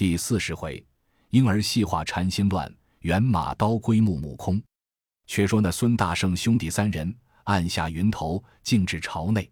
[0.00, 0.82] 第四十回，
[1.28, 4.58] 婴儿戏化禅心乱，猿马刀归木木空。
[5.26, 9.46] 却说那孙大圣兄弟三人按下云头，径至朝内。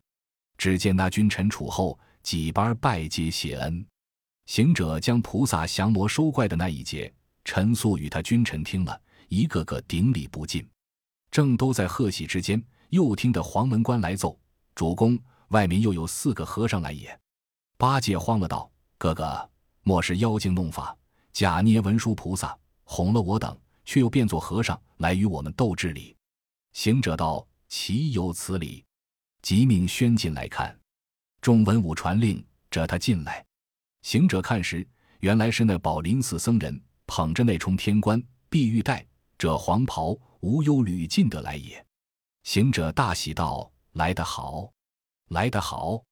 [0.56, 3.86] 只见那君臣处后，几班拜接谢恩。
[4.46, 7.12] 行者将菩萨降魔收怪的那一节
[7.44, 10.66] 陈述与他君臣听了，一个个顶礼不尽。
[11.30, 14.34] 正都在贺喜之间，又听得黄门官来奏
[14.74, 15.18] ：“主公，
[15.48, 17.20] 外面又有四个和尚来也。”
[17.76, 19.50] 八戒慌了，道：“哥哥，
[19.88, 20.94] 莫是妖精弄法，
[21.32, 26.14] 假捏文殊菩萨，哄了我等？”却又变作和尚来与我们斗智理。
[26.74, 28.84] 行者道：“岂有此理！”
[29.40, 30.78] 即命宣进来看。
[31.40, 33.42] 众文武传令，着他进来。
[34.02, 34.86] 行者看时，
[35.20, 39.02] 原来是那宝林寺僧人捧着那冲天冠、碧玉带、
[39.38, 41.82] 这黄袍、无忧履进得来也。
[42.42, 44.70] 行者大喜道：“来得好，
[45.30, 46.04] 来得好！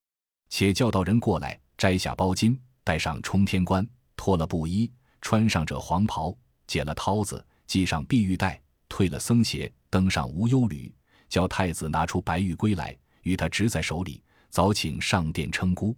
[0.48, 4.88] 且叫道人过来，摘下包巾，戴上冲天冠，脱了布衣，
[5.20, 6.32] 穿上这黄袍，
[6.68, 10.95] 解了绦子。”系上碧玉带，退了僧鞋，登上无忧履，
[11.29, 15.96] 叫太子拿出白玉圭来，与他执在手里，早请上殿称孤。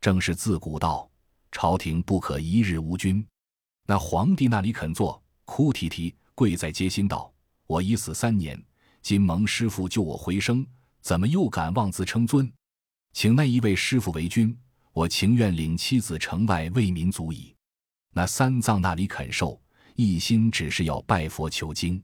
[0.00, 1.10] 正是自古道，
[1.50, 3.26] 朝廷不可一日无君。
[3.88, 7.34] 那皇帝那里肯做，哭啼啼跪在阶心道
[7.66, 8.56] ：“我已死三年，
[9.02, 10.64] 今蒙师傅救我回生，
[11.00, 12.48] 怎么又敢妄自称尊？
[13.12, 14.56] 请那一位师傅为君，
[14.92, 17.54] 我情愿领妻子城外为民足矣。”
[18.12, 19.60] 那三藏那里肯受。
[19.96, 22.02] 一心只是要拜佛求经，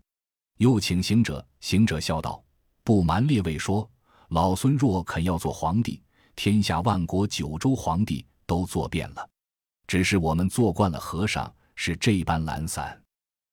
[0.59, 1.43] 又请行者。
[1.61, 2.45] 行者笑道
[2.85, 3.89] ：“不瞒列位说，
[4.29, 6.03] 老孙若肯要做皇帝，
[6.35, 9.27] 天下万国九州皇帝都做遍了。
[9.87, 13.01] 只是我们做惯了和尚，是这般懒散。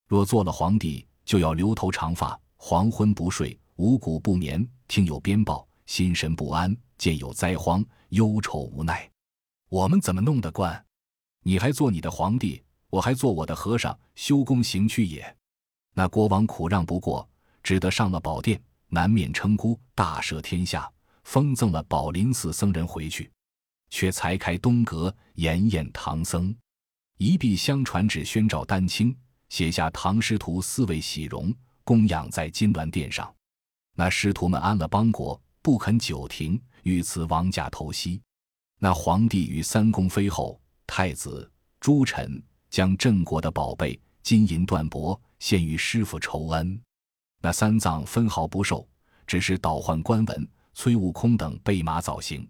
[0.09, 9.09] 若做了皇帝，就要留头长发，黄昏不睡，五谷不眠，听有鞭报，心神不安，见有灾荒，忧愁无奈。
[9.73, 10.85] 我们怎么弄得惯？
[11.41, 15.35] 你还做你的皇帝？”我还做我的和尚，修功行去也。
[15.95, 17.27] 那国王苦让不过，
[17.63, 20.87] 只得上了宝殿，难免称孤，大赦天下，
[21.23, 23.31] 封赠了宝林寺僧人回去，
[23.89, 26.55] 却才开东阁，延宴唐僧，
[27.17, 29.17] 一臂相传旨宣召丹青，
[29.49, 31.51] 写下唐师徒四位喜容，
[31.83, 33.33] 供养在金銮殿上。
[33.95, 38.21] 那师徒们安了邦国，不肯久停，欲辞王驾投西。
[38.83, 41.49] 那皇帝与三宫妃后、太子、
[41.79, 42.43] 诸臣。
[42.69, 46.81] 将镇国的宝贝金银缎帛献于师傅酬恩，
[47.39, 48.85] 那三藏分毫不受，
[49.27, 50.49] 只是倒换官文。
[50.73, 52.45] 崔悟空等备马早行。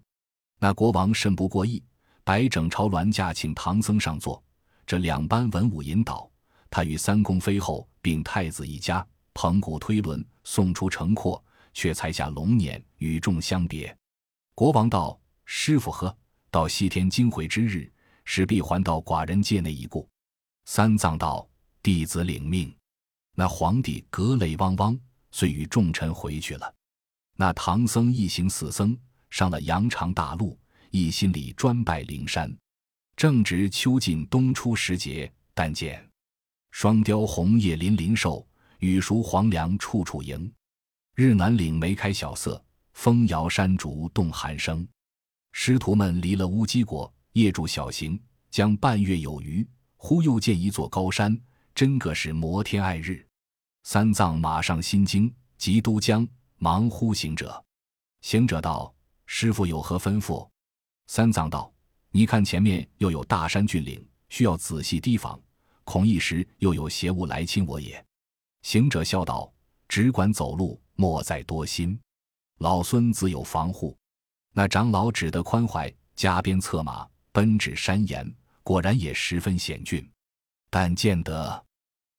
[0.58, 1.80] 那国王甚不过意，
[2.24, 4.42] 摆整朝銮驾，请唐僧上座。
[4.86, 6.28] 这两班文武引导，
[6.70, 11.44] 他与三宫妃后并太子一家捧鼓推轮，送出城廓，
[11.74, 13.94] 却才下龙辇，与众相别。
[14.54, 16.16] 国王道：“师傅喝，
[16.54, 17.92] 到西天经回之日，
[18.24, 20.08] 势必还到寡人界内一顾。”
[20.66, 21.44] 三藏道
[21.82, 22.72] ：“弟子领命。”
[23.34, 24.96] 那皇帝格泪汪汪，
[25.32, 26.72] 遂与众臣回去了。
[27.36, 28.96] 那唐僧一行四僧
[29.30, 30.56] 上了羊肠大路，
[30.92, 32.56] 一心里专拜灵山。
[33.16, 36.08] 正值秋尽冬初时节，但见
[36.70, 38.46] 双雕红叶林林瘦，
[38.78, 40.48] 雨熟黄粱处处迎。
[41.16, 44.86] 日暖岭梅开晓色，风摇山竹动寒声。
[45.56, 48.20] 师徒们离了乌鸡国，夜住小行，
[48.50, 49.66] 将半月有余。
[49.96, 51.40] 忽又见一座高山，
[51.72, 53.24] 真个是摩天爱日。
[53.84, 56.26] 三藏马上心惊，急都江，
[56.56, 57.64] 忙呼行者。
[58.20, 58.92] 行者道
[59.26, 60.46] ：“师傅有何吩咐？”
[61.06, 61.72] 三藏道
[62.10, 65.40] ：“你看前面又有大山峻岭，需要仔细提防，
[65.84, 68.04] 恐一时又有邪物来侵我也。”
[68.62, 69.50] 行者笑道
[69.88, 71.98] ：“只管走路，莫再多心。
[72.58, 73.96] 老孙自有防护。”
[74.56, 78.26] 那长老只得宽怀，加鞭策马，奔至山岩。
[78.62, 80.08] 果然也十分险峻，
[80.70, 81.62] 但见得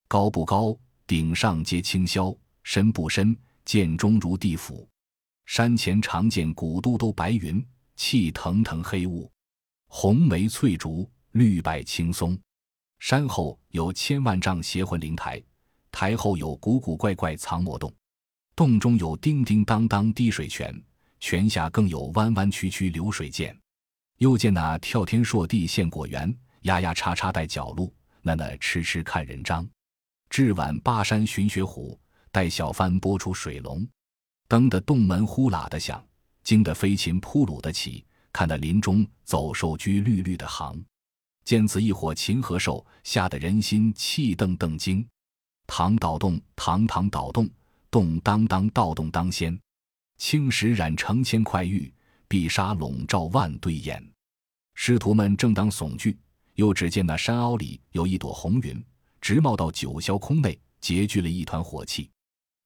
[0.07, 3.35] 高不高，顶上皆青霄；深不深，
[3.65, 4.87] 涧中如地府。
[5.47, 7.65] 山前常见古都都白云，
[7.95, 9.31] 气腾腾黑雾，
[9.87, 12.37] 红梅翠竹，绿柏青松。
[12.99, 15.41] 山后有千万丈邪魂灵台，
[15.91, 17.91] 台后有古古怪怪藏魔洞，
[18.55, 20.79] 洞中有叮叮当当滴水泉，
[21.19, 23.57] 泉下更有弯弯曲曲流水涧。
[24.17, 29.67] 又见那跳天朔地现果园，压压叉叉带角鹿，那那痴痴看人张。
[30.29, 31.99] 至晚巴山寻雪虎，
[32.31, 33.87] 待小帆拨出水龙，
[34.47, 36.03] 登的洞门呼啦的响，
[36.43, 40.83] 惊得飞禽扑噜的起，看得林中走兽居绿绿的行。
[41.43, 45.07] 见此一伙禽和兽，吓得人心气瞪瞪惊。
[45.67, 47.49] 堂倒洞，堂堂倒洞，
[47.91, 49.57] 洞当当倒洞当先，
[50.17, 51.93] 青石染成千块玉。
[52.27, 54.03] 碧纱笼罩万堆烟，
[54.73, 56.17] 师徒们正当悚惧，
[56.55, 58.83] 又只见那山凹里有一朵红云，
[59.21, 62.09] 直冒到九霄空内，结聚了一团火气。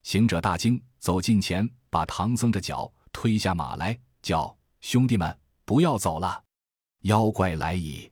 [0.03, 6.41] 行者大惊，走近前，把唐僧的脚推下马来，叫兄弟们不要走了，
[7.01, 8.09] 妖怪来矣！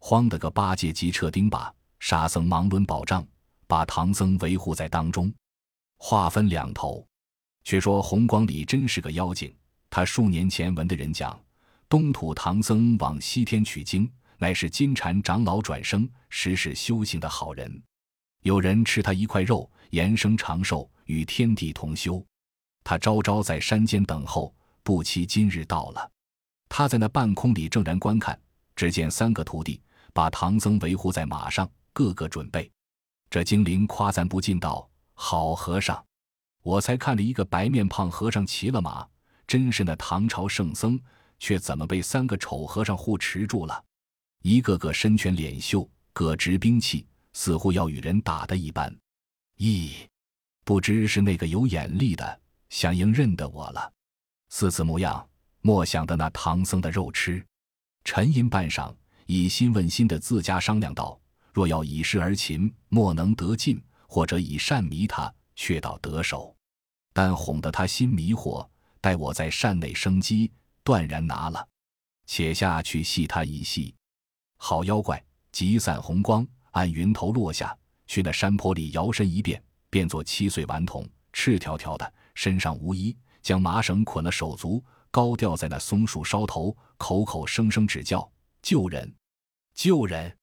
[0.00, 3.24] 慌得个八戒急撤钉耙，沙僧忙抡宝杖，
[3.68, 5.32] 把唐僧围护在当中。
[5.98, 7.06] 话分两头，
[7.64, 9.54] 却说红光里真是个妖精。
[9.88, 11.38] 他数年前闻的人讲，
[11.88, 17.82] 东土唐僧往西天取经，乃是金蝉长老转生，实是修行的好人。
[18.42, 22.24] 有人吃他一块肉，延生长寿，与天地同修。
[22.82, 26.10] 他朝朝在山间等候，不期今日到了。
[26.68, 28.40] 他在那半空里正然观看，
[28.76, 29.80] 只见三个徒弟
[30.14, 32.70] 把唐僧围护在马上，个个准备。
[33.28, 34.88] 这精灵夸赞不尽道。
[35.14, 36.02] 好和尚，
[36.62, 39.06] 我才看着一个白面胖和尚骑了马，
[39.46, 41.00] 真是那唐朝圣僧，
[41.38, 43.84] 却怎么被三个丑和尚护持住了？
[44.42, 48.94] 一个个身拳脸秀，各执兵器，似乎要与人打的一般。
[49.58, 49.90] 咦，
[50.64, 53.92] 不知是那个有眼力的，想应认得我了。
[54.50, 55.26] 似此模样，
[55.62, 57.44] 莫想的那唐僧的肉吃。
[58.04, 58.94] 沉吟半晌，
[59.26, 61.18] 以心问心的自家商量道：
[61.52, 63.82] 若要以势而擒，莫能得进。
[64.12, 66.56] 或者以善迷他，却倒得手；
[67.12, 68.66] 但哄得他心迷惑，
[68.98, 70.50] 待我在善内生机，
[70.82, 71.68] 断然拿了。
[72.24, 73.94] 且下去戏他一戏。
[74.56, 75.22] 好妖怪，
[75.52, 77.76] 急散红光，按云头落下，
[78.06, 88.26] 去那山坡里摇身一变，变作七岁顽童，赤条条的，身上无衣，将麻绳捆了手足，高吊在那松树梢头，口口声声只叫
[88.62, 89.14] 救人，
[89.74, 90.34] 救人。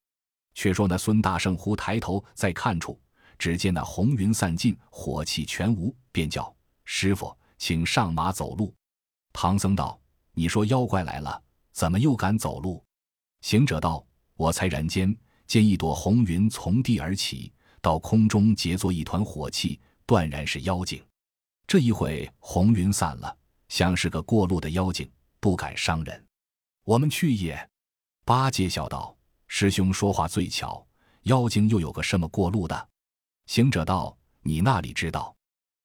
[0.53, 2.99] 却说那孙大圣忽抬头再看处。
[3.38, 6.54] 只见那红云散尽，火气全无，便叫
[6.86, 8.74] 师傅，请上马走路。
[9.31, 10.00] 唐僧道
[10.34, 11.42] ：“你说妖怪来了，
[11.72, 12.84] 怎么又敢走路？”
[13.42, 14.06] 行者道
[14.36, 21.04] ：“我才然间见一朵红云从地而起，到空中结作一团火气，断然是妖精。
[21.68, 23.38] 这一会红云散了，
[23.69, 26.25] 像是个过路的妖精，不敢伤人。
[26.84, 27.69] 我们去也。”
[28.25, 29.16] 八戒笑道
[29.48, 30.86] ：“师兄说话最巧，
[31.24, 32.89] 妖精又有个什么过路的？”
[33.47, 35.35] 行者道：“你那里知道？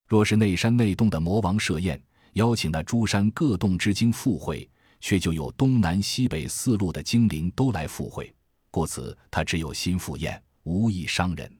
[0.07, 2.01] 若是内山内洞的魔王设宴，
[2.35, 4.69] 邀请那诸山各洞之精赴会，
[5.01, 8.35] 却就有东南西北四路的精灵都来赴会，
[8.71, 11.59] 故此他只有心赴宴，无意伤人。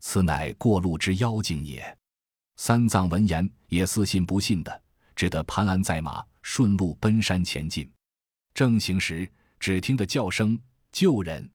[0.00, 1.96] 此乃过路之妖精也。”
[2.56, 4.82] 三藏闻言也似信不信的，
[5.14, 7.90] 只得盘鞍在马，顺路奔山前进。
[8.54, 9.30] 正行时，
[9.60, 10.58] 只听得叫声
[10.90, 11.48] ：“救人！”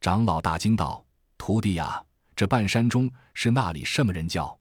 [0.00, 1.04] 长老大惊道
[1.36, 2.00] ：“徒弟呀！”
[2.36, 4.58] 这半山中是那里什么人叫？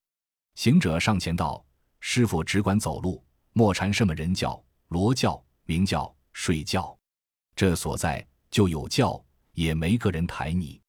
[0.55, 1.65] 行者上前道
[1.99, 3.23] ：“师傅只管走路，
[3.53, 6.95] 莫缠什么人叫、罗叫、鸣叫、睡觉。
[7.55, 9.23] 这所在就有叫，
[9.53, 10.79] 也没个人抬你。”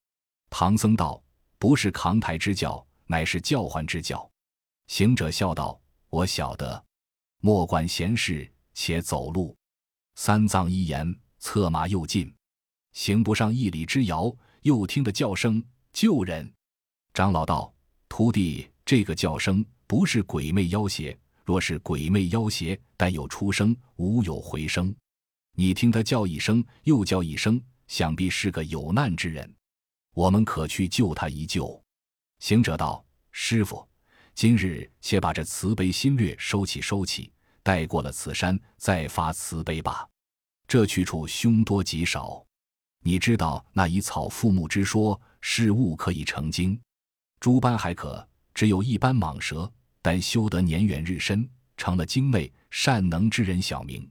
[0.51, 1.23] 唐僧道
[1.59, 4.31] ：“不是扛抬之叫，乃是叫唤之叫。”
[4.89, 5.81] 行者笑道
[6.11, 6.85] ：“我晓得，
[7.41, 9.57] 莫管闲事，且走路。”
[10.17, 12.33] 三藏一言，策马又进，
[12.93, 14.31] 行不上一里之遥，
[14.61, 16.49] 又听得叫声：“救人！”
[17.15, 17.73] 长老道
[18.11, 21.17] ：“徒弟，这个叫声不是鬼魅妖邪。
[21.45, 24.93] 若是鬼魅妖邪，但有出声，无有回声。
[25.55, 29.49] 你听他叫一声，又叫一声，想必是个有难之人。
[30.13, 31.81] 我们可去救他一救。”
[32.43, 33.89] 行者道：“师傅，
[34.35, 37.31] 今日且把这慈悲心略收起，收起。
[37.63, 40.05] 待过了此山，再发慈悲吧。
[40.67, 42.45] 这去处凶多吉少。
[43.05, 46.77] 你知道那以草覆木之说，事物可以成精。”
[47.45, 49.71] 诸般还可，只有一般蟒蛇，
[50.01, 51.47] 但修得年远日深，
[51.77, 54.11] 成了精魅善能之人小名。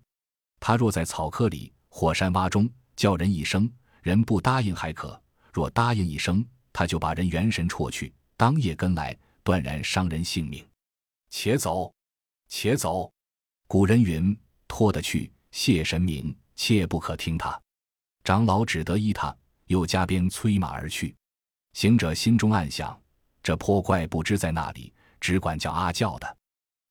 [0.60, 3.68] 他若在草窠里、火山洼中叫人一声，
[4.04, 5.20] 人不答应还可；
[5.52, 10.64] 若答应一声，他就把人元神戳去，当夜跟来，断然伤人性命。
[11.32, 11.92] 且走，
[12.50, 13.12] 且走。
[13.66, 14.38] 古人云
[14.70, 17.60] ：“拖得去，谢神明，切不可听他。”
[18.24, 19.36] 长老只得依他，
[19.66, 21.16] 又加鞭催马而去。
[21.74, 22.96] 行者心中暗想。
[23.44, 26.38] 这泼怪不知在哪里，只管叫阿叫的。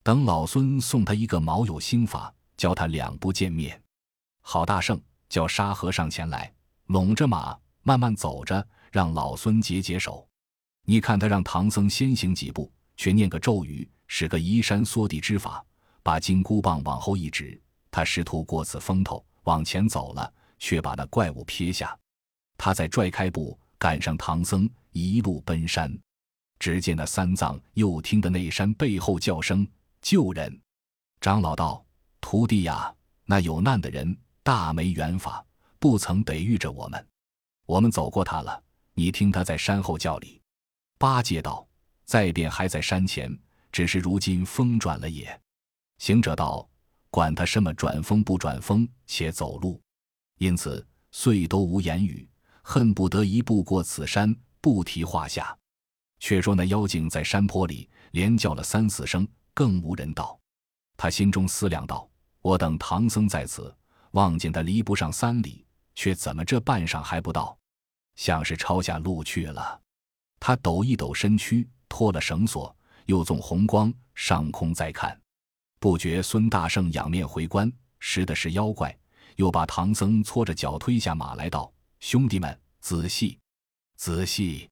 [0.03, 3.81] 等老孙送他一个毛友心法，教他两不见面。
[4.43, 6.53] 好大圣，叫沙和尚前来，
[6.87, 10.29] 拢着马，慢慢走着，让老孙解解手。
[10.85, 15.65] 你看他让唐僧先行几步，却念个咒语，使个移山缩地之法，
[16.03, 17.59] 把金箍棒往后一指，
[17.91, 21.97] 他试图过此风头往前走了，却把那怪物撇下。
[22.59, 25.97] 他再拽开步，赶上唐僧，一路奔山。
[26.63, 29.67] 只见那三藏又听得那山背后叫声
[30.01, 30.61] 救人，
[31.21, 31.85] 长老道
[32.23, 35.45] ：“徒弟呀，那有难的人大没缘法，
[35.81, 37.05] 不曾得遇着我们。
[37.67, 38.63] 我们走过他了，
[38.95, 40.41] 你听他在山后叫里。”
[41.01, 41.67] 八戒道
[42.07, 43.37] ：“再便还在山前，
[43.73, 45.37] 只是如今风转了也。”
[45.99, 46.71] 行者道
[47.11, 49.83] ：“管他什么转风不转风，且走路。”
[50.39, 52.25] 因此遂都无言语，
[52.63, 55.59] 恨不得一步过此山，不提话下。
[56.23, 60.39] 却说那妖精在山坡里连叫了三四声，更无人道。
[60.97, 62.09] 他心中思量道
[62.43, 63.75] ：“我等唐僧在此，
[64.13, 67.59] 望见他离不上三里，却怎么这半晌还不到？
[68.15, 69.81] 像是抄下路去了。”
[70.39, 72.75] 他抖一抖身躯，脱了绳索，
[73.07, 75.21] 又纵红光上空再看，
[75.81, 78.97] 不觉孙大圣仰面回观，识的是妖怪，
[79.35, 83.41] 又把唐僧搓着脚推下马来道：“兄弟们，仔细，
[83.97, 84.69] 仔细。”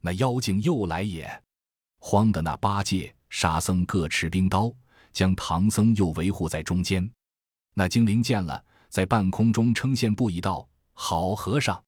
[0.00, 1.42] 那妖精又来也，
[1.98, 4.72] 慌的那八戒、沙僧各持冰刀，
[5.12, 7.10] 将唐僧又维护在中间。
[7.74, 11.82] 那精灵见了，在半空中称羡不已，道：“好和尚！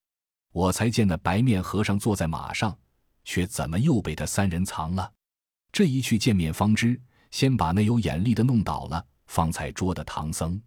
[0.52, 2.76] 我才见那白面和尚坐在马上，
[3.24, 5.12] 却怎么又被他三人藏了？
[5.72, 7.00] 这一去见面方知，
[7.30, 10.60] 先把那有眼力的弄倒了，方才捉得唐僧。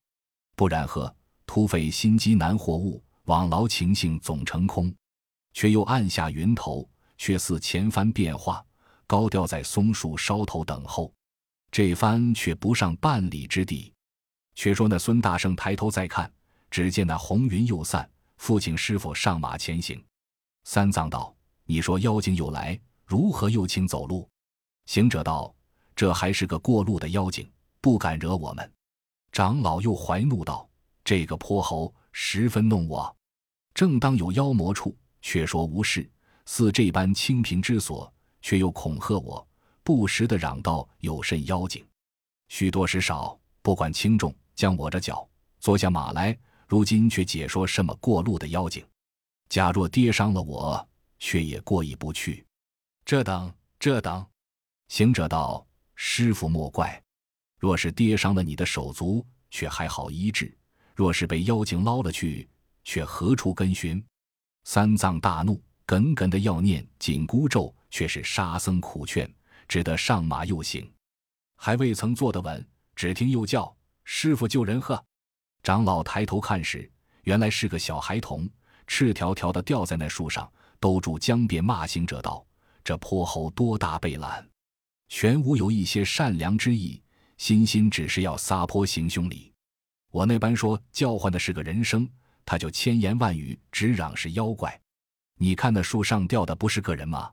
[0.56, 1.14] 不然呵，
[1.46, 4.94] 土匪心机难活物，枉劳情性总成空，
[5.52, 8.65] 却又按下云头。”却似前番变化，
[9.08, 11.13] 高吊在松树梢头等候。
[11.72, 13.91] 这番却不上半里之地。
[14.55, 16.32] 却说那孙大圣抬头再看，
[16.70, 20.03] 只见那红云又散，父亲师傅上马前行。
[20.65, 24.29] 三藏道：“你说妖精又来，如何又请走路？”
[24.86, 25.53] 行者道
[25.96, 27.51] ：“这还是个过路的妖精，
[27.82, 28.72] 不敢惹我们。”
[29.32, 30.70] 长老又怀怒道
[31.03, 33.15] ：“这个泼猴十分弄我，
[33.74, 36.08] 正当有妖魔处，却说无事。”
[36.46, 39.46] 似这般清贫之所，却又恐吓我，
[39.84, 41.86] 不时的嚷道有甚妖精。
[42.50, 45.28] 许多时少，不管轻重，将我这脚
[45.60, 46.38] 坐下马来。
[46.68, 48.84] 如今却解说什么过路的妖精？
[49.50, 52.46] 假若跌伤了我，却也过意不去。
[53.06, 54.26] 这等这等，
[54.88, 57.02] 行者道：“师傅莫怪，
[57.60, 60.48] 若是跌伤了你的手足，却还好医治；
[60.96, 62.50] 若是被妖精捞了去，
[62.84, 64.04] 却何处根寻？”
[64.64, 65.62] 三藏大怒。
[65.86, 69.32] 耿耿的要念紧箍咒，却是沙僧苦劝，
[69.68, 70.90] 只得上马又行，
[71.58, 73.75] 还未曾坐得稳，只听又叫
[74.06, 75.04] ：“师傅救人呵！”
[75.63, 76.90] 长老抬头看时，
[77.24, 78.50] 原来是个小孩童，
[78.88, 82.46] 赤条条的吊在那树上，兜住江边骂行者道
[82.84, 84.46] ：“这泼猴多大背懒，
[85.08, 87.02] 全无有一些善良之意，
[87.38, 89.52] 心心只是要撒泼行凶礼。
[90.12, 92.10] 我那般说叫唤的是个人声，
[92.46, 94.78] 他就千言万语直嚷是妖怪。”
[95.38, 97.32] 你看那树上吊的不是个人吗？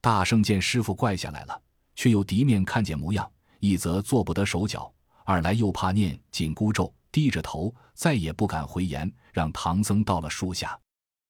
[0.00, 1.62] 大圣见师傅怪下来了，
[1.94, 3.30] 却又敌面看见模样，
[3.60, 4.92] 一则做不得手脚，
[5.24, 10.78] 二来又怕念紧箍咒，低着头再也不敢回言，让唐僧到了树下。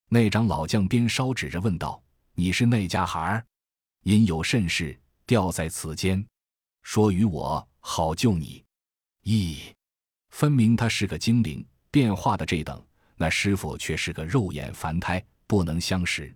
[0.09, 2.01] 那长老将鞭梢指着问道
[2.33, 3.45] ：“你是那家孩儿？
[4.03, 6.25] 因有甚事吊在此间？
[6.83, 8.63] 说与我好救你。”
[9.25, 9.73] 咦，
[10.29, 12.83] 分明他是个精灵变化的这等，
[13.15, 15.23] 那师傅却是个肉眼凡胎。
[15.47, 16.35] 不能相识。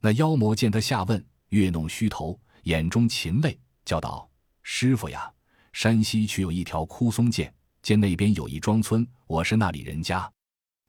[0.00, 4.28] 那妖魔见他下问，月弄虚头，眼中噙泪，叫道
[4.62, 5.32] ：“师傅呀，
[5.72, 7.50] 山西却有一条枯松涧，
[7.82, 10.30] 涧那边有一庄村，我是那里人家。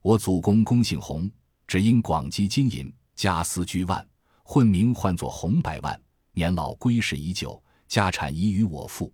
[0.02, 1.30] 我祖公公姓洪，
[1.66, 4.06] 只因广积金银，家私居万，
[4.44, 6.00] 混名唤作洪百万。
[6.32, 9.10] 年老归世已久，家产已与我父。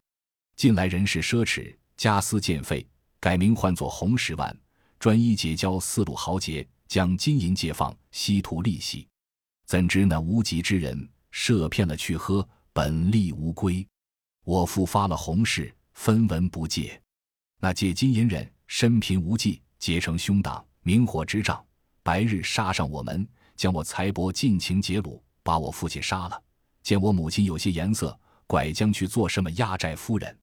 [0.57, 2.85] 近来人事奢侈，家私渐废，
[3.21, 4.55] 改名唤作洪十万，
[4.99, 9.09] 专一结交四路豪杰。”将金银借放，稀图利息，
[9.65, 13.89] 怎知那无极之人设骗了去喝，本利无归。
[14.45, 17.01] 我父发了洪誓，分文不借。
[17.59, 21.65] 那借金银人身贫无计，结成凶党，明火执仗，
[22.03, 26.43] 白日杀上我门，将我财帛尽情劫掳，把我父亲杀了。
[26.83, 30.39] 见我母亲有些颜色，拐将去做什么压寨夫人。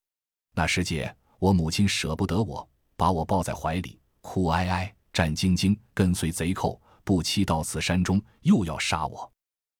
[0.55, 4.95] 那时节，我母亲舍不得我，把我抱在怀里，哭哀哀。
[5.19, 9.29] 战兢兢跟随贼寇，不期到此山中，又要杀我。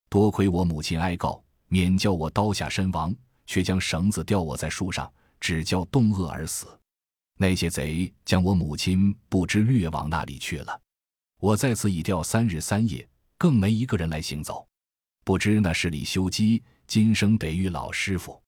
[0.09, 3.15] 多亏我母亲哀告，免叫我刀下身亡，
[3.45, 6.67] 却将绳子吊我在树上，只叫冻饿而死。
[7.37, 10.77] 那些贼将我母亲不知掠往那里去了。
[11.39, 14.67] 我在此已吊三日三夜，更没一个人来行走。
[15.23, 18.43] 不知那是李修基今生得遇老师傅，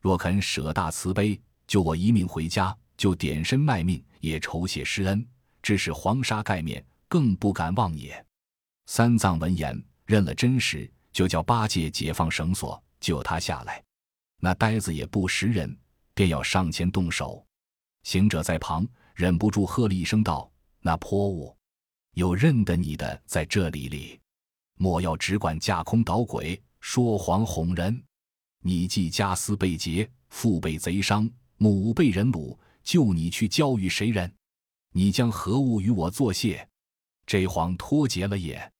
[0.00, 5.22] 若肯舍大慈悲，救我一命回家，就点身卖命，也酬谢师恩。
[5.62, 8.24] 只是黄沙盖面，更不敢望也。
[8.86, 13.82] 三藏闻言，认了真实，就叫八戒解放绳索，救他下来。
[14.40, 15.76] 那呆子也不识人，
[16.14, 17.46] 便要上前动手。
[18.02, 20.50] 行者在旁忍不住喝了一声道
[20.80, 21.54] ：“那泼物，
[22.14, 24.18] 有认得你的在这里哩？”
[24.78, 28.02] 莫要只管架空捣鬼，说谎哄人。
[28.62, 34.32] 你既家私被劫，父被贼伤，母被人掳，就你去教育谁人？
[34.92, 36.66] 你将何物与我作谢？
[37.24, 38.72] 这谎脱节了也。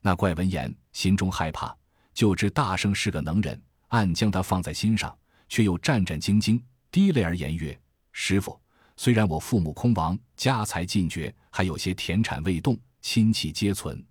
[0.00, 1.74] 那怪闻言，心中害怕，
[2.12, 5.16] 就知大圣是个能人，暗将他放在心上，
[5.48, 7.78] 却又战战兢兢，滴泪而言曰
[8.12, 8.60] ：“师傅，
[8.98, 14.04] 虽然我父母空亡，家财尽绝，还有些田产未动，亲戚皆存。”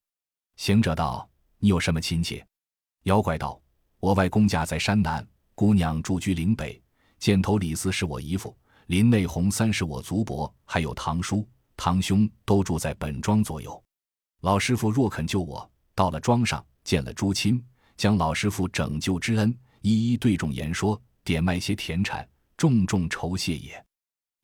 [0.57, 1.29] 行者道
[1.59, 2.43] ：“你有什么亲戚？”
[3.03, 3.61] 妖怪道
[4.01, 6.81] ：“我外公家在山南，姑娘住居岭北。
[7.19, 8.57] 箭头李四是我姨父，
[8.93, 13.83] 林内红三是我族伯，还有堂叔、堂兄都住在本庄左右。
[14.41, 17.59] 老师傅若肯救我。”到了庄上，见了诸亲，
[17.97, 23.83] 将老师傅拯救之恩一一对众言说，点卖些田产，重重酬谢也。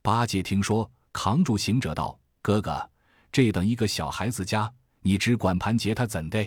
[0.02, 2.90] 八戒听说，扛住行者道：“哥哥，
[3.30, 4.68] 这等一个小孩子家，
[5.02, 6.44] 你只管盘劫他怎的？”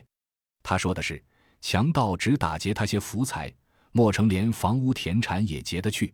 [0.61, 1.23] 他说的是，
[1.61, 3.49] 强盗只打劫他些福财，
[3.93, 6.13] 莫成连房屋田产也劫得去。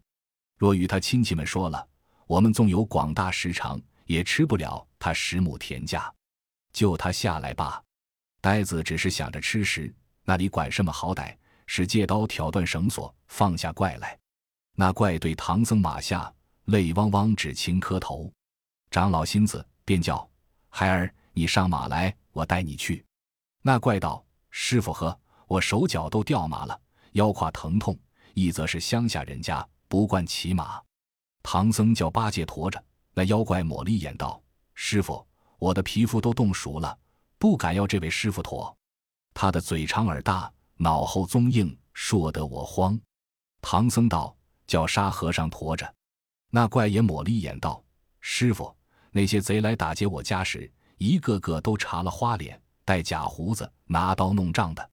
[0.59, 1.87] 若与他亲戚们说了，
[2.27, 6.13] 我们纵有广大食长，也吃不了他十亩田价，
[6.73, 7.81] 救他下来吧。
[8.41, 9.93] 呆子只是想着吃食，
[10.25, 11.33] 那里管什么好歹？
[11.65, 14.19] 使借刀挑断绳索，放下怪来。
[14.75, 16.29] 那怪对唐僧马下，
[16.65, 18.29] 泪汪汪只轻磕头。
[18.91, 20.29] 长老心子便叫
[20.67, 23.05] 孩儿，你上马来，我带你去。
[23.61, 26.77] 那怪道：师傅呵，我手脚都掉麻了，
[27.13, 27.97] 腰胯疼痛。
[28.33, 30.81] 一则是乡下人家不惯骑马。
[31.43, 32.81] 唐僧叫八戒驮着。
[33.13, 34.41] 那妖怪抹了一眼道：
[34.75, 35.27] 师傅，
[35.57, 36.97] 我的皮肤都冻熟了。
[37.37, 38.73] 不敢要这位师傅驮，
[39.33, 42.97] 他的嘴长耳大，脑后棕硬，说得我慌。
[43.61, 44.33] 唐僧道
[44.67, 45.93] ：“叫沙和尚驮着。”
[46.51, 47.83] 那怪也抹了一眼道
[48.21, 48.73] ：“师傅，
[49.11, 54.89] 那些贼来打劫我家时，一个个都插了花脸，戴假胡子，拿刀弄杖的，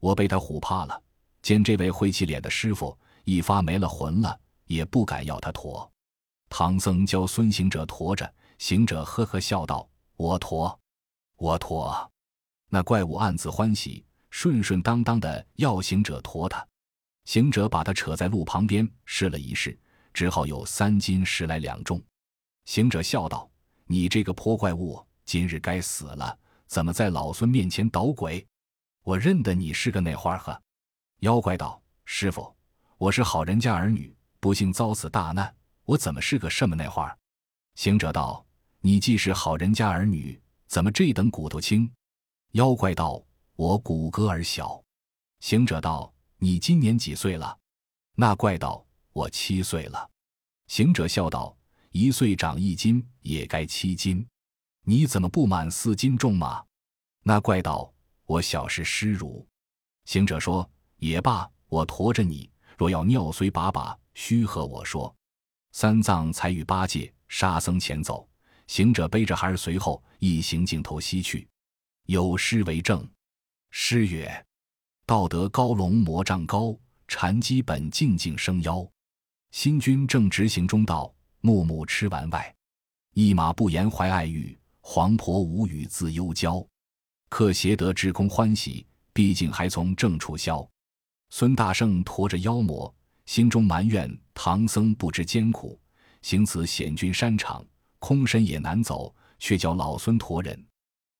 [0.00, 1.02] 我被他唬怕了。
[1.40, 5.90] 见这位灰气脸的师傅一发没了魂了，也不敢要他驮。”
[6.48, 10.78] 唐僧教孙行者驮着，行者呵呵笑道：“我驮。”
[11.36, 12.10] 我驮，
[12.68, 16.64] 那怪物暗自欢喜，顺顺当当的要行者驮他。
[17.24, 19.76] 行者把他扯在路旁边试了一试，
[20.12, 22.00] 只好有三斤十来两重。
[22.64, 23.50] 行者笑道
[23.86, 26.38] ：“你这个泼怪物，今日该死了！
[26.68, 28.46] 怎么在老孙面前捣鬼？
[29.02, 30.62] 我认得你是个那花呵。”
[31.20, 32.54] 妖怪道：“师傅，
[33.02, 37.12] 我是好人家儿女，不幸遭此大难，我怎么是个什么那花？”
[37.74, 38.46] 行者道
[38.78, 41.92] ：“你既是好人家儿女。”怎么这等骨头轻？
[42.52, 43.20] 妖怪道
[43.58, 44.80] ：“我骨骼儿小。”
[45.42, 47.58] 行者道：“你今年几岁了？”
[48.14, 50.08] 那怪道：“我七岁了。”
[50.70, 51.56] 行者笑道
[51.90, 54.24] ：“一岁长一斤，也该七斤。
[54.84, 56.64] 你怎么不满四斤重吗？”
[57.24, 57.92] 那怪道
[58.26, 59.44] ：“我小是失乳。”
[60.06, 62.48] 行者说：“也罢，我驮着你。
[62.82, 65.14] 若要尿随把把，须和我说。”
[65.70, 68.28] 三藏才与八戒、沙僧前走。
[68.66, 71.48] 行者背着孩儿随后，一行径头西去。
[72.06, 73.08] 有诗为证：
[73.70, 74.46] 诗曰
[75.06, 78.84] ：“道德高龙魔障高，禅机本静静生妖。
[79.52, 82.52] 新君正直行中道，木木吃完外。
[83.14, 86.66] 一马不言怀爱欲，黄婆无语自忧娇。
[87.28, 90.68] 客邪得至空欢喜，毕竟还从正处消。”
[91.34, 95.80] 孙大圣驮着妖魔，心中埋怨唐僧不知艰苦，
[96.20, 97.64] 行此险峻山场。
[97.98, 100.62] 空身也难走，却叫老孙驮人。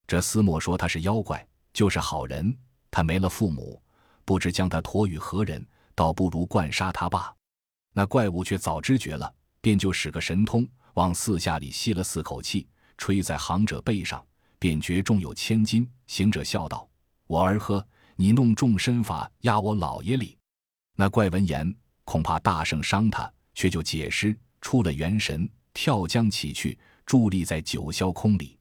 [0.07, 2.55] 这厮莫说他是妖怪，就是好人，
[2.91, 3.83] 他没了父母，
[4.27, 7.35] 不知将他驮与何人，倒不如惯杀他罢。
[7.95, 14.23] 那怪物却早知觉了，便就使个神通，往四下里吸了四口气，吹在行者背上，
[14.59, 15.91] 便觉重有千斤。
[16.07, 16.87] 行者笑道
[17.27, 17.83] ：“我儿呵，
[18.23, 20.39] 你弄重身法压我老爷里。”
[20.95, 25.51] 那怪闻言，恐怕大圣伤他，却就解释出了元神。
[25.75, 28.57] 跳江起去，伫立在九霄空里。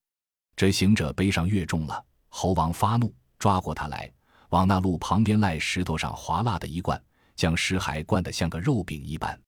[0.56, 4.12] 这行者背上越重了，猴王发怒，抓过他来，
[4.50, 7.00] 往那路旁边赖石头上划拉的一灌，
[7.36, 9.40] 将石海灌得像个肉饼一般。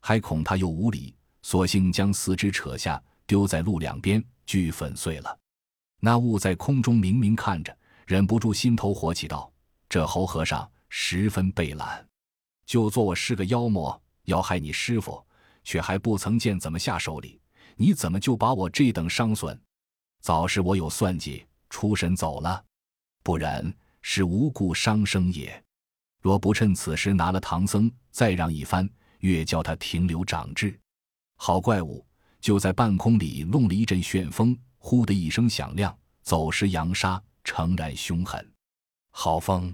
[0.00, 5.38] 还恐他又无礼，索性将四肢扯下，丢在路两边，俱粉碎了。
[6.00, 9.51] 那物在空中明明看着，忍不住心头火起，道
[9.92, 12.08] ：“这猴和尚十分惫懒，
[12.64, 15.22] 就做我是个妖魔，要害你师傅。”
[15.64, 17.38] 却还不曾见怎么下手里，
[17.76, 19.60] 你怎么就把我这等伤损？
[20.22, 22.64] 早是我有算计，出神走了，
[23.22, 25.62] 不然是无故伤生也。
[26.22, 30.74] 若不趁此时拿了唐僧，再让一番，越叫他停留长智。
[31.36, 32.02] 好怪物，
[32.40, 38.50] 就在半空里弄了一阵旋风，呼的一声响亮，走时扬沙，诚然凶狠。
[39.10, 39.72] 好风，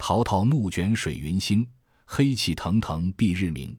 [0.00, 1.64] 滔滔怒卷水云星，
[2.06, 3.76] 黑气腾腾蔽日明。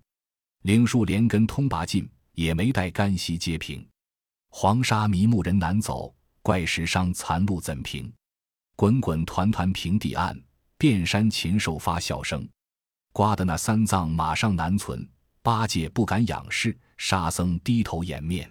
[0.61, 3.85] 岭树连根通拔尽，也没带干溪皆平。
[4.49, 8.13] 黄沙迷目人难走，怪石伤残路怎平？
[8.75, 10.39] 滚滚团团平地暗，
[10.77, 12.47] 遍山禽兽发笑声。
[13.11, 15.05] 刮得那三藏马上难存，
[15.41, 18.49] 八戒不敢仰视，沙僧低头掩面。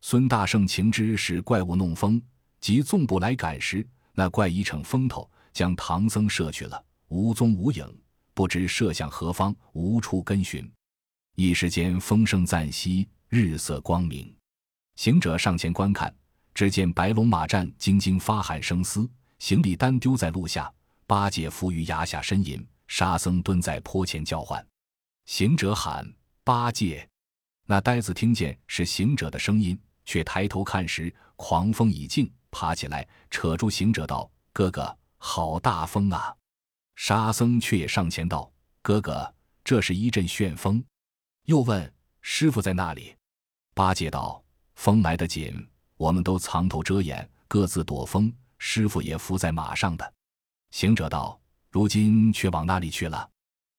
[0.00, 2.20] 孙大圣情知是怪物弄风，
[2.60, 7.86] 即纵步来赶时，那怪已逞风头，将唐僧射去了，无踪无影，
[8.34, 10.70] 不知射向何方，无处跟寻。
[11.36, 14.34] 一时间风声暂息，日色光明。
[14.96, 16.14] 行者上前观看，
[16.54, 20.72] 只见白龙马战兢兢发喊声嘶，行李单丢在路下，
[21.06, 24.66] 八戒伏于崖下呻吟，沙僧蹲在坡前叫唤。
[25.26, 26.10] 行者喊
[26.42, 27.08] 八戒，
[27.66, 36.34] 那呆子听见是行者的声音，却抬头看时，狂风已静，爬起来扯住行者道：“哥哥，好大风啊！”
[36.96, 38.50] 沙僧却也上前道
[38.82, 39.32] ：“哥哥，
[39.62, 40.84] 这是一阵旋风。”
[41.44, 43.14] 又问师傅在那里？
[43.72, 44.42] 八戒道。
[44.74, 48.30] 风来得紧，我们都藏头遮掩，各自躲风。
[48.58, 50.14] 师傅也伏在马上的。
[50.70, 51.40] 行者道
[51.72, 53.26] ：“如今却往哪里去了？”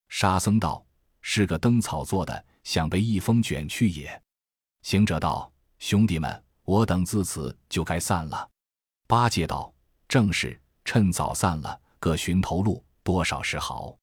[0.10, 0.84] 沙僧道
[1.22, 4.20] ：“是个灯草做的，想被一风卷去也。”
[4.82, 8.50] 行者道：“兄弟们，我等自此就该散了。”
[9.06, 9.72] 八戒道
[10.10, 13.98] ：“正是，趁早散了，各寻头路，多少是好。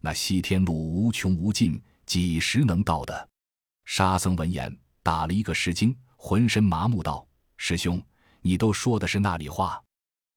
[0.00, 3.28] 那西天路无穷无尽，几时能到的？”
[3.84, 5.92] 沙僧闻言，打了一个石惊。
[6.16, 7.26] 浑身麻木道
[7.58, 8.00] ：“师兄，
[8.42, 9.82] 你都说的是那里话？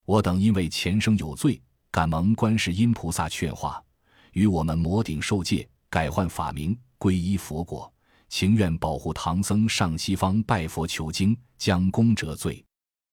[0.04, 3.80] 我等因为前生有罪，感蒙观世音菩萨劝化，
[4.32, 7.94] 与我们魔顶受戒，改换法名，皈依佛果，
[8.30, 12.66] 情愿保护唐僧上西方拜佛求经，将功折罪。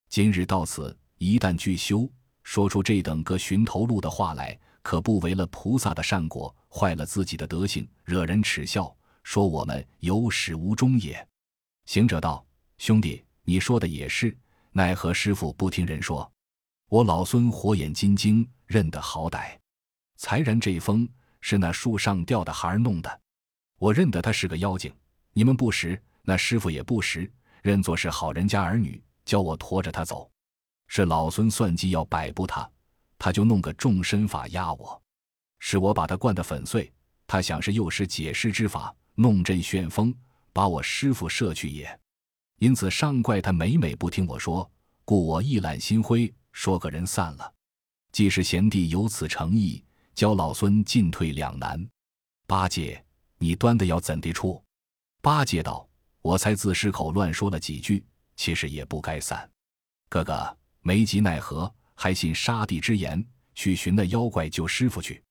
[0.08, 2.10] 今日到此，一旦具修，
[2.42, 11.26] 说出这等个寻头路的话来，可不为了菩萨的善果，坏了自己的德行，惹人耻笑，说我们有始无终也。”
[11.86, 12.46] 行者道。
[12.76, 14.36] 兄弟，你说的也是，
[14.72, 16.30] 奈何师傅不听人说？
[16.90, 19.56] 我老孙火眼金睛，认得好歹。
[20.16, 21.08] 才然这风
[21.40, 23.20] 是那树上掉的孩儿弄的，
[23.78, 24.92] 我认得他是个妖精。
[25.32, 30.30] 你们不识，那师傅也不识，认作是好人家儿女，教我驮着他走。
[30.88, 32.68] 是老孙算计要摆布他，
[33.24, 35.02] 他就弄个重身法压我。
[35.58, 36.92] 是我把他灌得粉碎，
[37.26, 40.14] 他想是又使解释之法，弄阵旋风，
[40.52, 41.98] 把我师傅射去也。
[42.58, 44.70] 因此上怪他每每不听我说，
[45.06, 47.50] 故我一揽心灰，说个人散了。
[48.12, 49.82] 既是贤弟有此诚意，
[50.14, 51.82] 教老孙进退两难。
[52.46, 53.02] 八戒，
[53.38, 54.62] 你端的要怎地处？
[55.22, 55.88] 八戒道
[56.20, 58.04] ：“我才自失口乱说了几句，
[58.36, 59.50] 其实也不该散。
[60.10, 65.22] 哥哥没及奈何，还信沙帝之言，去寻那妖怪救师傅去。”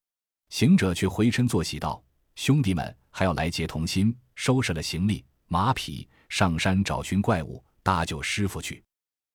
[0.49, 2.03] 行者却回身作喜道
[2.35, 8.83] ：“兄弟们还要来结同心，收拾了行李马匹。”上山找寻怪物，搭救师傅去。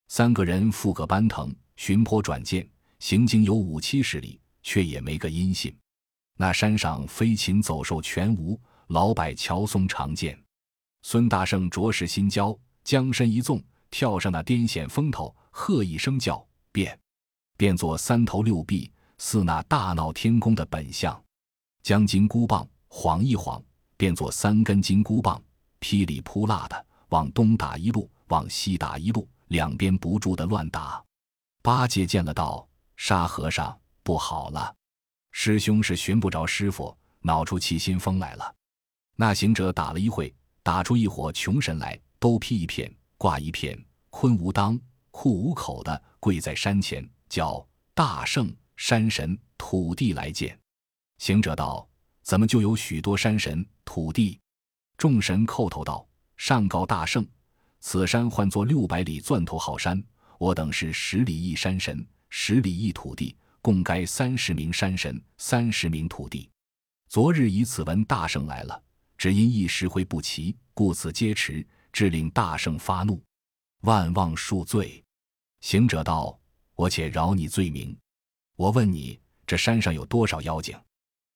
[0.08, 5.72] 三个人负个搬藤，寻坡转涧，行经有五七十里，却也没个音信。
[6.36, 10.36] 那山上飞禽走兽全无，老柏乔松常见。
[11.02, 16.98] 孙大圣着实心焦，将身一纵，跳上那癫痫风头，喝一声叫，变，
[17.58, 21.20] 变作三头六臂，似那大闹天宫的本相。
[21.82, 23.60] 将金箍棒晃一晃，
[23.96, 25.42] 变作三根金箍棒，
[25.80, 26.86] 噼里扑啦的。
[27.08, 31.02] 往东打一路，往西打一路，两边不住的乱打。
[31.60, 32.64] 八戒见了，道
[32.96, 34.72] ：“沙和尚，不好了！
[35.32, 38.54] 师兄是寻不着师傅，恼出气心风来了。”
[39.16, 43.76] 那行者打了一会，打出一伙穷神来，都披一片，挂一片，
[44.10, 44.78] 坤无裆，
[45.10, 50.58] 库无口的，跪在山前，叫大圣、山神、土地来见。
[51.18, 51.88] 行者道
[52.22, 54.38] ：“怎么就有许多山神、土地？”
[54.98, 56.06] 众神叩头道。
[56.36, 57.26] 上告大圣，
[57.80, 60.00] 此山唤作六百里钻头好山，
[60.38, 66.48] 我等是十里一山神，十里一土地，共该三十名山神，三十名土地。
[67.08, 68.80] 昨日以此闻大圣来了，
[69.16, 73.20] 只因一时会不齐，故此皆迟，致令大圣发怒，
[73.80, 75.02] 万望恕罪。
[75.60, 76.37] 行者道
[76.78, 77.96] ：“我且饶你罪名。
[78.54, 80.78] 我问你，这山上有多少妖精？”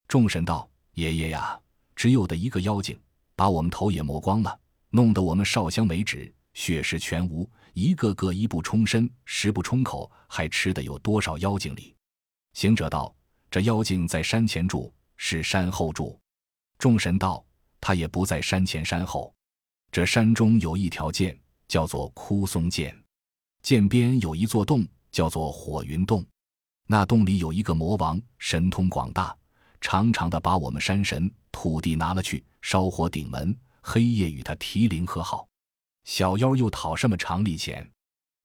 [0.07, 1.61] 众神道：“爷爷呀，
[1.97, 2.97] 只有的一个妖精，
[3.35, 4.57] 把我们头也磨光了。”
[4.91, 11.97] 弄得我们烧香没纸，血食全无，一个个衣不充身，食不充口，还吃的有多少妖精里？
[12.53, 13.13] 行者道
[13.51, 16.17] ：“这妖精在山前住，是山后住。”
[16.79, 17.45] 众神道
[17.81, 19.35] ：“他也不在山前山后，
[19.91, 22.95] 这山中有一条涧，叫做枯松涧，
[23.65, 26.27] 涧边有一座洞，叫做火云洞。
[26.89, 29.37] 那洞里有一个魔王，神通广大，
[29.81, 35.47] 常常的把我们山神土地拿了去烧火顶门，黑夜与他提灵和好。
[36.05, 37.89] 小妖又讨什么常例钱？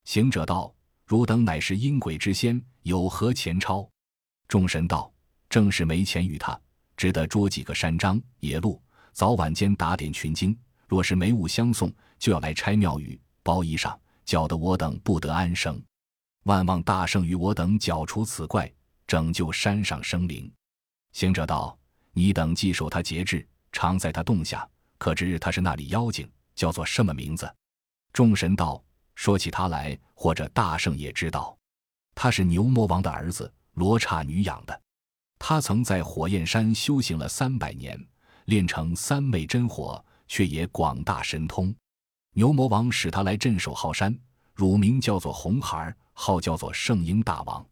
[0.06, 0.71] 行者道
[1.08, 3.89] ：“汝等乃是阴鬼之仙，有何钱钞？”
[4.47, 5.12] 众神道
[5.49, 6.58] ：“正是没钱与他，
[6.95, 10.58] 只得捉几个山獐野鹿，早晚间打点群经。
[10.88, 15.82] 若是没物相送，就要来拆庙宇、包衣裳，搅得我等不得安生。
[16.48, 18.72] 万望大圣与我等剿除此怪，
[19.06, 20.52] 拯救山上生灵。”
[21.14, 21.78] 行者道
[22.14, 27.48] ：“你等既受他节制，常在他洞下，可知他是那里妖精？”叫做什么名字？
[28.12, 28.84] 众神道
[29.14, 31.56] ：“说起他来，或者大圣也知道，
[32.16, 34.82] 他是牛魔王的儿子，罗刹女养的。
[35.38, 38.04] 他曾在火焰山修行了三百年，
[38.46, 41.72] 练成三昧真火，却也广大神通。
[42.34, 44.18] 牛魔王使他来镇守浩山，
[44.56, 47.63] 乳名叫做红孩儿号叫做圣婴大王。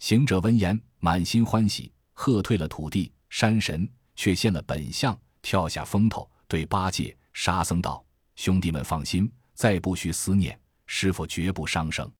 [0.00, 12.10] 行者闻言，满心欢喜，喝退了土地山神，却现了本相，跳下风头，对八戒、沙僧道。”兄弟们放心，再不许思念师傅，绝不伤生。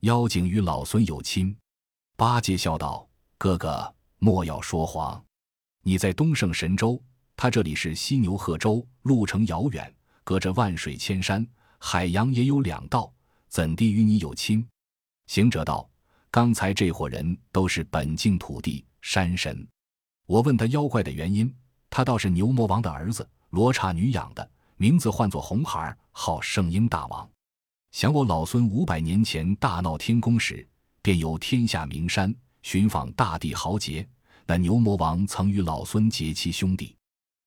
[0.00, 1.56] 妖精与老孙有亲。
[2.16, 5.24] 八戒笑道：“哥哥莫要说谎，
[5.82, 7.00] 你在东胜神州，
[7.36, 11.46] 他这里是西牛贺州，路程遥远，隔着万水千山，
[11.78, 13.10] 海洋也有两道，
[13.48, 14.66] 怎地与你有亲？”
[15.26, 15.88] 行者道
[16.30, 19.66] ：“刚才这伙人都是本境土地山神，
[20.26, 21.52] 我问他妖怪的原因，
[21.88, 27.30] 他倒是牛魔王的儿子，罗刹女养的。”名字唤作红孩儿，号圣婴大王。
[27.92, 30.66] 想我老孙五百年前大闹天宫时，
[31.00, 34.06] 便有天下名山寻访大地豪杰。
[34.46, 36.96] 那牛魔王曾与老孙结亲兄弟，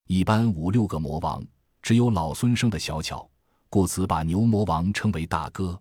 [0.07, 1.45] 一般五六个魔王，
[1.81, 3.29] 只有老孙生的小巧，
[3.69, 5.77] 故此把牛魔王称为大哥。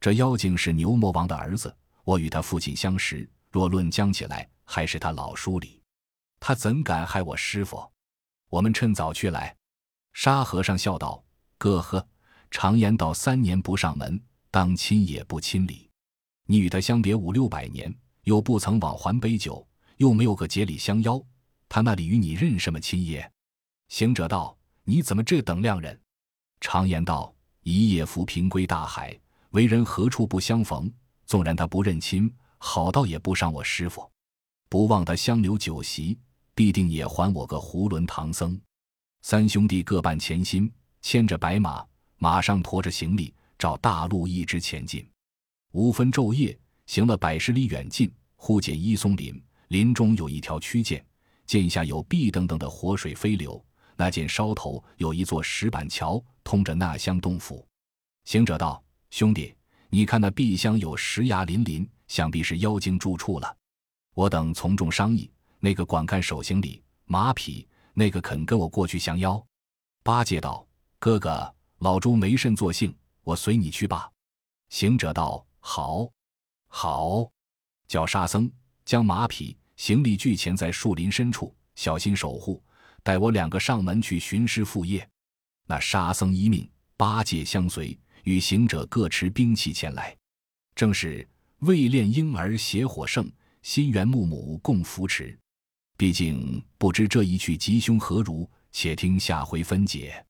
[0.00, 3.28] 这妖精是牛魔王的儿子，我与他父亲相识。
[3.50, 5.82] 若论将起来，还是他老叔哩。
[6.38, 7.82] 他怎敢害我师傅？
[8.48, 9.56] 我们趁早去来。
[10.12, 11.24] 沙和尚笑道
[11.58, 12.06] ：“哥呵，
[12.50, 15.88] 常言道，三年不上门，当亲也不亲礼。
[16.44, 21.22] 你与他相别五六百年，又不曾往还杯酒，又没有个节礼相邀，
[21.68, 23.30] 他那里与你认什么亲耶？”
[23.88, 25.98] 行者道：“你怎么这等量人？
[26.60, 29.18] 常言道，一夜浮萍归大海，
[29.50, 30.92] 为人何处不相逢？
[31.26, 34.10] 纵然他不认亲，好到也不伤我师傅。
[34.68, 36.18] 不忘他香留酒席，
[36.54, 38.60] 必定也还我个囫囵唐僧。”
[39.22, 40.70] 三兄弟各伴前心，
[41.02, 41.84] 牵着白马，
[42.16, 45.06] 马上驮着行李，照大路一直前进。
[45.72, 51.04] 无分昼夜，行了百十里远近，忽见一松林，林中有一条曲涧，
[51.46, 53.62] 涧下有碧等等的活水飞流。
[53.96, 57.66] 那涧梢头有一座石板桥，通着那乡东府。
[58.24, 59.54] 行者道：“兄弟，
[59.88, 63.56] 你看那碧乡有石崖林林，想必是妖精住处了。
[64.14, 69.44] 我等从众商议，那个管看守行李马匹。”那个肯跟我过去降妖，
[70.04, 70.64] 八戒道
[71.00, 74.08] ：“哥哥，老猪没甚作性，我随你去吧。”
[74.70, 76.08] 行者道：“好，
[76.68, 77.28] 好，
[77.88, 78.48] 叫沙僧
[78.84, 82.62] 将马匹行李俱前在树林深处，小心守护，
[83.02, 85.04] 待我两个上门去寻师赴业。”
[85.66, 90.14] 那沙僧依命，八戒相随，与行者各持兵器前来。
[90.74, 91.26] 正是
[91.60, 93.26] 未炼婴儿邪火盛，
[93.62, 95.36] 心猿木母共扶持。
[95.96, 100.22] 毕竟不知这一去吉凶何如，且听下回分解。